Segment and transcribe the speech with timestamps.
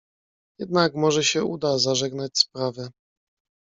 [0.59, 2.91] "Jednak może się uda zażegnać sprawę."